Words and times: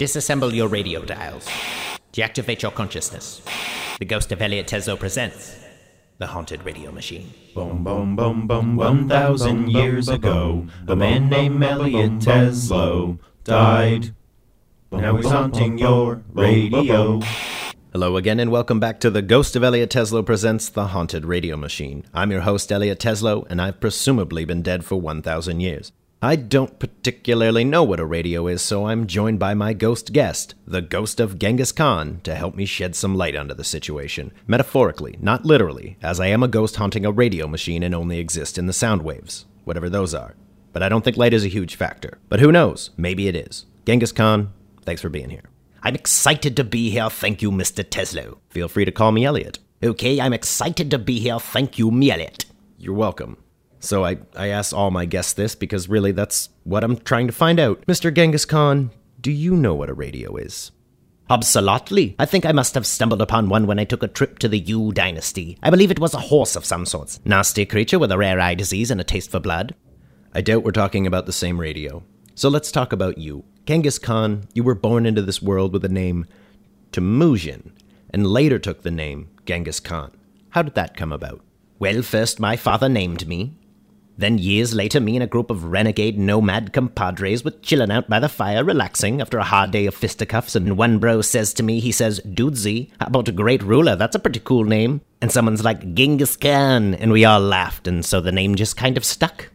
Disassemble 0.00 0.54
your 0.54 0.68
radio 0.68 1.04
dials. 1.04 1.46
Deactivate 2.14 2.62
your 2.62 2.72
consciousness. 2.72 3.42
The 3.98 4.06
Ghost 4.06 4.32
of 4.32 4.40
Elliot 4.40 4.66
Teslo 4.66 4.98
presents 4.98 5.62
The 6.16 6.28
Haunted 6.28 6.64
Radio 6.64 6.90
Machine. 6.90 7.34
Boom, 7.54 7.84
boom, 7.84 8.16
boom, 8.16 8.46
boom, 8.46 8.76
one 8.76 9.10
thousand 9.10 9.68
years 9.68 10.08
ago, 10.08 10.66
a 10.88 10.96
man 10.96 11.28
named 11.28 11.62
Elliot 11.62 12.12
Teslo 12.12 13.18
died. 13.44 14.14
Now 14.90 15.16
he's 15.16 15.28
haunting 15.28 15.76
your 15.76 16.22
radio. 16.32 17.20
Hello 17.92 18.16
again, 18.16 18.40
and 18.40 18.50
welcome 18.50 18.80
back 18.80 19.00
to 19.00 19.10
the 19.10 19.20
Ghost 19.20 19.54
of 19.54 19.62
Elliot 19.62 19.90
Teslo 19.90 20.24
presents 20.24 20.70
The 20.70 20.86
Haunted 20.86 21.26
Radio 21.26 21.58
Machine. 21.58 22.06
I'm 22.14 22.32
your 22.32 22.40
host, 22.40 22.72
Elliot 22.72 23.00
Teslo, 23.00 23.46
and 23.50 23.60
I've 23.60 23.80
presumably 23.80 24.46
been 24.46 24.62
dead 24.62 24.82
for 24.82 24.98
1,000 24.98 25.60
years. 25.60 25.92
I 26.22 26.36
don't 26.36 26.78
particularly 26.78 27.64
know 27.64 27.82
what 27.82 27.98
a 27.98 28.04
radio 28.04 28.46
is, 28.46 28.60
so 28.60 28.84
I'm 28.86 29.06
joined 29.06 29.38
by 29.38 29.54
my 29.54 29.72
ghost 29.72 30.12
guest, 30.12 30.54
the 30.66 30.82
ghost 30.82 31.18
of 31.18 31.38
Genghis 31.38 31.72
Khan, 31.72 32.20
to 32.24 32.34
help 32.34 32.54
me 32.54 32.66
shed 32.66 32.94
some 32.94 33.14
light 33.14 33.34
onto 33.34 33.54
the 33.54 33.64
situation. 33.64 34.30
Metaphorically, 34.46 35.16
not 35.22 35.46
literally, 35.46 35.96
as 36.02 36.20
I 36.20 36.26
am 36.26 36.42
a 36.42 36.48
ghost 36.48 36.76
haunting 36.76 37.06
a 37.06 37.10
radio 37.10 37.48
machine 37.48 37.82
and 37.82 37.94
only 37.94 38.18
exist 38.18 38.58
in 38.58 38.66
the 38.66 38.74
sound 38.74 39.00
waves, 39.00 39.46
whatever 39.64 39.88
those 39.88 40.12
are. 40.12 40.34
But 40.74 40.82
I 40.82 40.90
don't 40.90 41.02
think 41.02 41.16
light 41.16 41.32
is 41.32 41.46
a 41.46 41.48
huge 41.48 41.74
factor. 41.74 42.18
But 42.28 42.40
who 42.40 42.52
knows? 42.52 42.90
Maybe 42.98 43.26
it 43.26 43.34
is. 43.34 43.64
Genghis 43.86 44.12
Khan, 44.12 44.52
thanks 44.82 45.00
for 45.00 45.08
being 45.08 45.30
here. 45.30 45.44
I'm 45.82 45.94
excited 45.94 46.54
to 46.56 46.64
be 46.64 46.90
here. 46.90 47.08
Thank 47.08 47.40
you, 47.40 47.50
Mr. 47.50 47.82
Tesla. 47.88 48.34
Feel 48.50 48.68
free 48.68 48.84
to 48.84 48.92
call 48.92 49.12
me 49.12 49.24
Elliot. 49.24 49.58
Okay, 49.82 50.20
I'm 50.20 50.34
excited 50.34 50.90
to 50.90 50.98
be 50.98 51.18
here. 51.18 51.38
Thank 51.40 51.78
you, 51.78 51.90
me 51.90 52.10
Elliot. 52.10 52.44
You're 52.76 52.92
welcome. 52.92 53.38
So 53.80 54.04
I, 54.04 54.18
I 54.36 54.48
asked 54.48 54.74
all 54.74 54.90
my 54.90 55.06
guests 55.06 55.32
this 55.32 55.54
because 55.54 55.88
really 55.88 56.12
that's 56.12 56.50
what 56.64 56.84
I'm 56.84 56.98
trying 56.98 57.26
to 57.26 57.32
find 57.32 57.58
out. 57.58 57.84
Mr. 57.86 58.14
Genghis 58.14 58.44
Khan, 58.44 58.90
do 59.20 59.32
you 59.32 59.56
know 59.56 59.74
what 59.74 59.90
a 59.90 59.94
radio 59.94 60.36
is? 60.36 60.70
Absolutely. 61.30 62.16
I 62.18 62.26
think 62.26 62.44
I 62.44 62.52
must 62.52 62.74
have 62.74 62.86
stumbled 62.86 63.22
upon 63.22 63.48
one 63.48 63.66
when 63.66 63.78
I 63.78 63.84
took 63.84 64.02
a 64.02 64.08
trip 64.08 64.38
to 64.40 64.48
the 64.48 64.58
Yu 64.58 64.92
Dynasty. 64.92 65.56
I 65.62 65.70
believe 65.70 65.90
it 65.90 66.00
was 66.00 66.12
a 66.12 66.18
horse 66.18 66.56
of 66.56 66.64
some 66.64 66.84
sorts. 66.84 67.20
Nasty 67.24 67.64
creature 67.64 67.98
with 67.98 68.10
a 68.12 68.18
rare 68.18 68.40
eye 68.40 68.54
disease 68.54 68.90
and 68.90 69.00
a 69.00 69.04
taste 69.04 69.30
for 69.30 69.38
blood. 69.40 69.74
I 70.34 70.40
doubt 70.40 70.64
we're 70.64 70.72
talking 70.72 71.06
about 71.06 71.26
the 71.26 71.32
same 71.32 71.60
radio. 71.60 72.02
So 72.34 72.48
let's 72.48 72.72
talk 72.72 72.92
about 72.92 73.18
you. 73.18 73.44
Genghis 73.64 73.98
Khan, 73.98 74.48
you 74.54 74.64
were 74.64 74.74
born 74.74 75.06
into 75.06 75.22
this 75.22 75.40
world 75.40 75.72
with 75.72 75.82
the 75.82 75.88
name 75.88 76.26
Temujin, 76.92 77.72
and 78.10 78.26
later 78.26 78.58
took 78.58 78.82
the 78.82 78.90
name 78.90 79.30
Genghis 79.46 79.78
Khan. 79.78 80.16
How 80.50 80.62
did 80.62 80.74
that 80.74 80.96
come 80.96 81.12
about? 81.12 81.40
Well, 81.78 82.02
first 82.02 82.40
my 82.40 82.56
father 82.56 82.88
named 82.88 83.28
me, 83.28 83.54
then 84.20 84.38
years 84.38 84.74
later, 84.74 85.00
me 85.00 85.16
and 85.16 85.22
a 85.22 85.26
group 85.26 85.50
of 85.50 85.64
renegade 85.64 86.18
nomad 86.18 86.72
compadres 86.72 87.44
were 87.44 87.50
chilling 87.50 87.90
out 87.90 88.08
by 88.08 88.20
the 88.20 88.28
fire, 88.28 88.62
relaxing 88.62 89.20
after 89.20 89.38
a 89.38 89.44
hard 89.44 89.70
day 89.70 89.86
of 89.86 89.94
fisticuffs, 89.94 90.54
and 90.54 90.76
one 90.76 90.98
bro 90.98 91.22
says 91.22 91.52
to 91.54 91.62
me, 91.62 91.80
he 91.80 91.92
says, 91.92 92.20
Dudesy, 92.20 92.90
how 93.00 93.06
about 93.06 93.28
a 93.28 93.32
great 93.32 93.62
ruler? 93.62 93.96
That's 93.96 94.16
a 94.16 94.20
pretty 94.20 94.40
cool 94.40 94.64
name. 94.64 95.00
And 95.20 95.32
someone's 95.32 95.64
like, 95.64 95.94
Genghis 95.94 96.36
Khan, 96.36 96.94
and 96.94 97.12
we 97.12 97.24
all 97.24 97.40
laughed, 97.40 97.86
and 97.86 98.04
so 98.04 98.20
the 98.20 98.32
name 98.32 98.54
just 98.54 98.76
kind 98.76 98.96
of 98.96 99.04
stuck. 99.04 99.50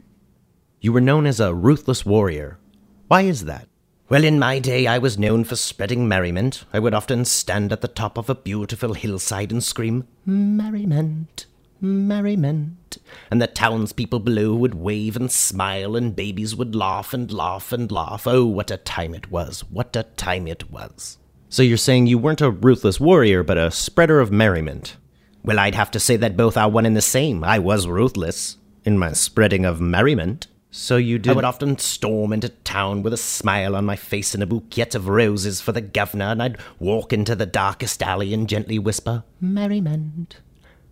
You 0.81 0.94
were 0.94 1.02
known 1.02 1.25
as 1.25 1.39
a 1.39 1.53
ruthless 1.53 2.05
warrior. 2.05 2.59
Why 3.07 3.22
is 3.22 3.45
that? 3.45 3.67
Well, 4.07 4.23
in 4.23 4.38
my 4.38 4.59
day, 4.59 4.85
I 4.85 5.00
was 5.00 5.17
known 5.17 5.44
for 5.44 5.55
spreading 5.55 6.07
merriment. 6.07 6.63
I 6.72 6.79
would 6.79 6.94
often 6.94 7.25
stand 7.25 7.72
at 7.72 7.81
the 7.81 7.88
top 7.88 8.17
of 8.17 8.29
a 8.29 8.35
beautiful 8.35 8.94
hillside 8.94 9.52
and 9.52 9.63
scream, 9.63 10.07
Merriment 10.25 11.47
merriment. 11.85 12.84
And 13.29 13.41
the 13.41 13.47
townspeople 13.47 14.19
below 14.19 14.55
would 14.55 14.75
wave 14.75 15.15
and 15.15 15.31
smile, 15.31 15.95
and 15.95 16.15
babies 16.15 16.55
would 16.55 16.75
laugh 16.75 17.13
and 17.13 17.31
laugh 17.31 17.71
and 17.71 17.91
laugh. 17.91 18.27
Oh, 18.27 18.45
what 18.45 18.71
a 18.71 18.77
time 18.77 19.13
it 19.13 19.31
was! 19.31 19.61
What 19.69 19.95
a 19.95 20.03
time 20.03 20.47
it 20.47 20.71
was! 20.71 21.17
So 21.49 21.63
you're 21.63 21.77
saying 21.77 22.07
you 22.07 22.17
weren't 22.17 22.41
a 22.41 22.51
ruthless 22.51 22.99
warrior, 22.99 23.43
but 23.43 23.57
a 23.57 23.71
spreader 23.71 24.19
of 24.19 24.31
merriment? 24.31 24.97
Well, 25.43 25.59
I'd 25.59 25.75
have 25.75 25.91
to 25.91 25.99
say 25.99 26.16
that 26.17 26.35
both 26.35 26.57
are 26.57 26.69
one 26.69 26.85
and 26.85 26.97
the 26.97 27.01
same. 27.01 27.43
I 27.43 27.59
was 27.59 27.88
ruthless 27.88 28.57
in 28.84 28.97
my 28.97 29.13
spreading 29.13 29.63
of 29.63 29.79
merriment. 29.79 30.47
So 30.72 30.97
you 30.97 31.19
did. 31.19 31.31
I 31.31 31.35
would 31.35 31.45
often 31.45 31.78
storm 31.78 32.34
into 32.34 32.50
town 32.50 33.01
with 33.01 33.13
a 33.13 33.17
smile 33.17 33.75
on 33.75 33.85
my 33.85 33.95
face 33.95 34.34
and 34.34 34.44
a 34.44 34.45
bouquet 34.45 34.89
of 34.94 35.07
roses 35.07 35.61
for 35.61 35.72
the 35.72 35.79
governor, 35.79 36.25
and 36.25 36.44
I'd 36.44 36.57
walk 36.79 37.13
into 37.13 37.35
the 37.35 37.45
darkest 37.45 38.03
alley 38.03 38.34
and 38.34 38.50
gently 38.50 38.78
whisper, 38.78 39.23
Merriment 39.39 40.41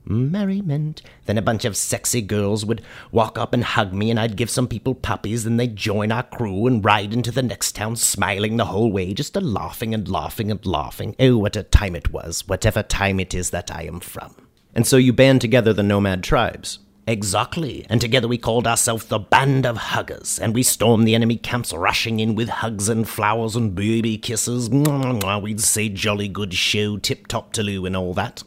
merriment. 0.06 1.02
Then 1.26 1.38
a 1.38 1.42
bunch 1.42 1.66
of 1.66 1.78
sexy 1.78 2.22
girls 2.22 2.66
would 2.66 2.82
walk 3.12 3.38
up 3.38 3.54
and 3.54 3.64
hug 3.64 3.94
me, 3.94 4.10
and 4.10 4.20
I'd 4.20 4.36
give 4.36 4.50
some 4.50 4.68
people 4.68 4.96
puppies, 4.96 5.46
and 5.46 5.60
they'd 5.60 5.76
join 5.76 6.12
our 6.12 6.24
crew 6.24 6.68
and 6.68 6.84
ride 6.84 7.14
into 7.14 7.32
the 7.32 7.44
next 7.44 7.76
town 7.76 7.96
smiling 7.96 8.58
the 8.58 8.66
whole 8.66 8.92
way, 8.92 9.14
just 9.14 9.36
a 9.36 9.42
laughing 9.42 9.94
and 9.94 10.08
laughing 10.08 10.52
and 10.52 10.66
laughing. 10.66 11.16
Oh, 11.20 11.38
what 11.38 11.56
a 11.56 11.64
time 11.64 11.96
it 11.96 12.12
was, 12.12 12.48
whatever 12.48 12.84
time 12.84 13.20
it 13.20 13.34
is 13.34 13.50
that 13.52 13.72
I 13.72 13.84
am 13.84 14.00
from. 14.00 14.36
And 14.76 14.88
so 14.88 14.98
you 14.98 15.14
band 15.14 15.42
together 15.42 15.74
the 15.74 15.84
nomad 15.84 16.24
tribes. 16.24 16.80
Exactly, 17.06 17.86
and 17.90 18.00
together 18.00 18.30
we 18.30 18.38
called 18.38 18.66
ourselves 18.66 19.04
the 19.06 19.20
Band 19.20 19.66
of 19.66 19.76
Huggers, 19.76 20.40
and 20.40 20.56
we 20.56 20.64
stormed 20.64 21.06
the 21.06 21.16
enemy 21.16 21.36
camps, 21.36 21.74
rushing 21.74 22.22
in 22.22 22.34
with 22.34 22.48
hugs 22.48 22.88
and 22.88 23.08
flowers 23.08 23.58
and 23.58 23.76
baby 23.76 24.18
kisses. 24.18 24.70
We'd 24.70 25.60
say 25.60 25.90
jolly 25.90 26.30
good 26.30 26.54
show, 26.54 26.96
tip 26.98 27.28
top 27.28 27.52
to 27.54 27.86
and 27.86 27.98
all 27.98 28.14
that. 28.14 28.44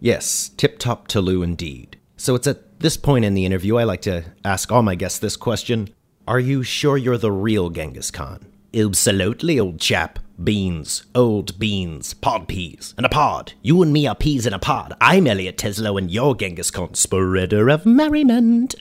Yes, 0.00 0.50
tip 0.56 0.78
top 0.78 1.08
Tulu 1.08 1.42
indeed. 1.42 1.98
So 2.16 2.34
it's 2.34 2.46
at 2.46 2.80
this 2.80 2.96
point 2.96 3.24
in 3.24 3.34
the 3.34 3.46
interview 3.46 3.76
I 3.76 3.84
like 3.84 4.02
to 4.02 4.24
ask 4.44 4.70
all 4.70 4.82
my 4.82 4.94
guests 4.94 5.18
this 5.18 5.36
question 5.36 5.88
Are 6.28 6.40
you 6.40 6.62
sure 6.62 6.96
you're 6.96 7.18
the 7.18 7.32
real 7.32 7.70
Genghis 7.70 8.10
Khan? 8.10 8.46
Absolutely, 8.74 9.58
old 9.58 9.80
chap. 9.80 10.18
Beans, 10.42 11.06
old 11.14 11.58
beans, 11.58 12.12
pod 12.12 12.46
peas, 12.46 12.92
and 12.98 13.06
a 13.06 13.08
pod. 13.08 13.54
You 13.62 13.80
and 13.80 13.90
me 13.90 14.06
are 14.06 14.14
peas 14.14 14.46
in 14.46 14.52
a 14.52 14.58
pod. 14.58 14.92
I'm 15.00 15.26
Elliot 15.26 15.56
Teslo, 15.56 15.96
and 15.96 16.10
you're 16.10 16.34
Genghis 16.34 16.70
Khan, 16.70 16.92
spreader 16.92 17.70
of 17.70 17.86
merriment. 17.86 18.74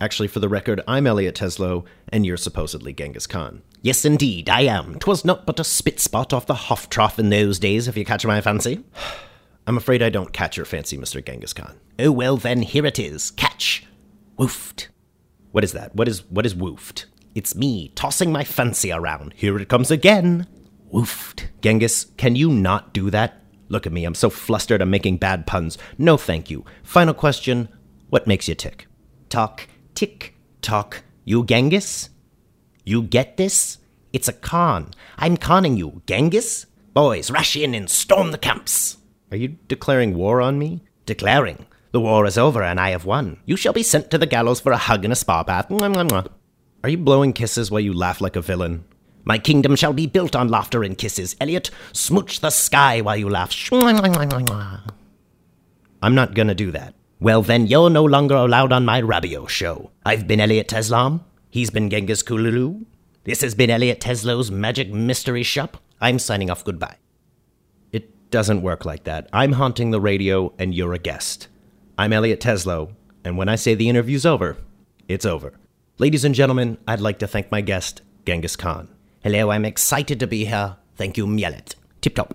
Actually, 0.00 0.28
for 0.28 0.40
the 0.40 0.48
record, 0.48 0.80
I'm 0.88 1.06
Elliot 1.06 1.34
Teslo, 1.34 1.84
and 2.08 2.24
you're 2.24 2.38
supposedly 2.38 2.94
Genghis 2.94 3.26
Khan. 3.26 3.60
Yes, 3.82 4.06
indeed, 4.06 4.48
I 4.48 4.62
am. 4.62 4.98
'Twas 4.98 5.22
not 5.22 5.44
but 5.44 5.60
a 5.60 5.64
spit 5.64 6.00
spot 6.00 6.32
off 6.32 6.46
the 6.46 6.54
Hoff 6.54 6.88
trough 6.88 7.18
in 7.18 7.28
those 7.28 7.58
days, 7.58 7.88
if 7.88 7.96
you 7.96 8.06
catch 8.06 8.24
my 8.24 8.40
fancy. 8.40 8.82
I'm 9.66 9.76
afraid 9.76 10.02
I 10.02 10.10
don't 10.10 10.32
catch 10.32 10.56
your 10.56 10.66
fancy, 10.66 10.98
Mr. 10.98 11.24
Genghis 11.24 11.52
Khan. 11.52 11.78
Oh 11.98 12.10
well 12.10 12.36
then, 12.36 12.62
here 12.62 12.86
it 12.86 12.98
is. 12.98 13.30
Catch. 13.32 13.86
Woofed. 14.38 14.88
What 15.52 15.64
is 15.64 15.72
that? 15.72 15.94
What 15.94 16.08
is 16.08 16.24
what 16.30 16.46
is 16.46 16.54
woofed? 16.54 17.04
It's 17.34 17.54
me 17.54 17.88
tossing 17.94 18.32
my 18.32 18.44
fancy 18.44 18.92
around. 18.92 19.34
Here 19.36 19.58
it 19.58 19.68
comes 19.68 19.90
again. 19.90 20.46
Woofed. 20.92 21.46
Genghis, 21.60 22.06
can 22.16 22.36
you 22.36 22.50
not 22.50 22.92
do 22.92 23.10
that? 23.10 23.40
Look 23.68 23.86
at 23.86 23.92
me, 23.92 24.04
I'm 24.04 24.14
so 24.14 24.28
flustered 24.28 24.82
I'm 24.82 24.90
making 24.90 25.16
bad 25.16 25.46
puns. 25.46 25.78
No 25.96 26.16
thank 26.16 26.50
you. 26.50 26.64
Final 26.82 27.14
question. 27.14 27.68
What 28.10 28.26
makes 28.26 28.48
you 28.48 28.54
tick? 28.54 28.86
Talk, 29.30 29.68
tick, 29.94 30.34
tock. 30.60 31.02
You 31.24 31.44
Genghis? 31.44 32.10
You 32.84 33.02
get 33.02 33.36
this? 33.36 33.78
It's 34.12 34.28
a 34.28 34.32
con. 34.34 34.90
I'm 35.16 35.38
conning 35.38 35.78
you, 35.78 36.02
Genghis. 36.06 36.66
Boys, 36.92 37.30
rush 37.30 37.56
in 37.56 37.74
and 37.74 37.88
storm 37.88 38.32
the 38.32 38.38
camps. 38.38 38.98
Are 39.32 39.36
you 39.36 39.56
declaring 39.66 40.14
war 40.14 40.42
on 40.42 40.58
me? 40.58 40.82
Declaring. 41.06 41.64
The 41.92 42.00
war 42.02 42.26
is 42.26 42.36
over 42.36 42.62
and 42.62 42.78
I 42.78 42.90
have 42.90 43.06
won. 43.06 43.38
You 43.46 43.56
shall 43.56 43.72
be 43.72 43.82
sent 43.82 44.10
to 44.10 44.18
the 44.18 44.26
gallows 44.26 44.60
for 44.60 44.72
a 44.72 44.76
hug 44.76 45.04
and 45.04 45.12
a 45.12 45.16
spa 45.16 45.42
bath. 45.42 45.70
Mwah, 45.70 45.90
mwah, 45.90 46.06
mwah. 46.06 46.28
Are 46.84 46.90
you 46.90 46.98
blowing 46.98 47.32
kisses 47.32 47.70
while 47.70 47.80
you 47.80 47.94
laugh 47.94 48.20
like 48.20 48.36
a 48.36 48.42
villain? 48.42 48.84
My 49.24 49.38
kingdom 49.38 49.74
shall 49.74 49.94
be 49.94 50.06
built 50.06 50.36
on 50.36 50.48
laughter 50.48 50.84
and 50.84 50.98
kisses. 50.98 51.34
Elliot, 51.40 51.70
smooch 51.94 52.40
the 52.40 52.50
sky 52.50 53.00
while 53.00 53.16
you 53.16 53.30
laugh. 53.30 53.54
I'm 56.02 56.14
not 56.14 56.34
gonna 56.34 56.54
do 56.54 56.70
that. 56.72 56.94
Well, 57.18 57.40
then 57.40 57.66
you're 57.66 57.88
no 57.88 58.04
longer 58.04 58.34
allowed 58.34 58.72
on 58.72 58.84
my 58.84 59.00
Rabio 59.00 59.48
show. 59.48 59.92
I've 60.04 60.28
been 60.28 60.40
Elliot 60.40 60.68
Teslam. 60.68 61.22
He's 61.48 61.70
been 61.70 61.88
Genghis 61.88 62.22
Kululu. 62.22 62.84
This 63.24 63.40
has 63.40 63.54
been 63.54 63.70
Elliot 63.70 64.00
Teslo's 64.00 64.50
Magic 64.50 64.92
Mystery 64.92 65.42
Shop. 65.42 65.78
I'm 66.02 66.18
signing 66.18 66.50
off. 66.50 66.64
Goodbye 66.64 66.96
doesn't 68.32 68.62
work 68.62 68.84
like 68.84 69.04
that. 69.04 69.28
I'm 69.32 69.52
haunting 69.52 69.90
the 69.90 70.00
radio 70.00 70.52
and 70.58 70.74
you're 70.74 70.94
a 70.94 70.98
guest. 70.98 71.48
I'm 71.98 72.14
Elliot 72.14 72.40
Teslo, 72.40 72.94
and 73.24 73.36
when 73.36 73.48
I 73.48 73.56
say 73.56 73.74
the 73.74 73.90
interview's 73.90 74.26
over, 74.26 74.56
it's 75.06 75.26
over. 75.26 75.52
Ladies 75.98 76.24
and 76.24 76.34
gentlemen, 76.34 76.78
I'd 76.88 77.00
like 77.00 77.18
to 77.20 77.26
thank 77.26 77.52
my 77.52 77.60
guest, 77.60 78.00
Genghis 78.24 78.56
Khan. 78.56 78.88
Hello, 79.20 79.50
I'm 79.50 79.66
excited 79.66 80.18
to 80.18 80.26
be 80.26 80.46
here. 80.46 80.78
Thank 80.96 81.18
you, 81.18 81.26
Mielet. 81.26 81.74
Tip 82.00 82.14
top. 82.14 82.34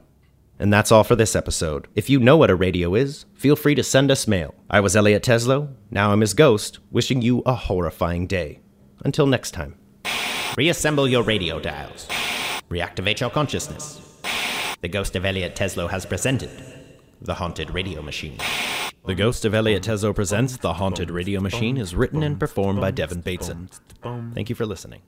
And 0.59 0.71
that's 0.71 0.91
all 0.91 1.03
for 1.03 1.15
this 1.15 1.35
episode. 1.35 1.87
If 1.95 2.09
you 2.09 2.19
know 2.19 2.37
what 2.37 2.51
a 2.51 2.55
radio 2.55 2.93
is, 2.93 3.25
feel 3.33 3.55
free 3.55 3.75
to 3.75 3.83
send 3.83 4.11
us 4.11 4.27
mail. 4.27 4.53
I 4.69 4.79
was 4.79 4.95
Elliot 4.95 5.23
Teslo, 5.23 5.73
now 5.89 6.11
I'm 6.11 6.21
his 6.21 6.35
ghost, 6.35 6.77
wishing 6.91 7.23
you 7.23 7.41
a 7.45 7.55
horrifying 7.55 8.27
day. 8.27 8.59
Until 9.03 9.25
next 9.25 9.51
time. 9.51 9.75
Reassemble 10.55 11.07
your 11.07 11.23
radio 11.23 11.59
dials. 11.59 12.07
Reactivate 12.69 13.19
your 13.19 13.29
consciousness 13.31 14.06
the 14.81 14.87
Ghost 14.87 15.15
of 15.15 15.25
Elliot 15.25 15.55
Teslo 15.55 15.89
has 15.89 16.05
presented 16.05 16.49
The 17.21 17.35
Haunted 17.35 17.71
Radio 17.71 18.01
Machine. 18.01 18.37
The 19.05 19.15
Ghost 19.15 19.43
of 19.43 19.53
Elliot 19.53 19.83
Teslo 19.83 20.13
presents 20.13 20.57
The 20.57 20.73
Haunted 20.73 21.09
Radio 21.09 21.39
Machine 21.39 21.77
is 21.77 21.95
written 21.95 22.21
and 22.21 22.39
performed 22.39 22.79
by 22.79 22.91
Devin 22.91 23.21
Bateson. 23.21 23.69
Thank 24.33 24.49
you 24.49 24.55
for 24.55 24.65
listening. 24.65 25.01